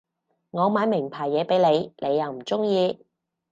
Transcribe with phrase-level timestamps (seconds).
[0.49, 3.05] 我買名牌嘢畀你你又唔中意